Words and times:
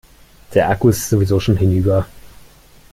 Der 0.55 0.67
Akku 0.71 0.89
ist 0.89 1.07
sowieso 1.09 1.39
schon 1.39 1.57
hinüber. 1.57 2.07